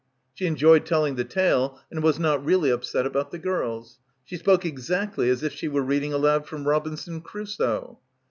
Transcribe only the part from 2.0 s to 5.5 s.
was not really upset about the girls. She spoke exactly as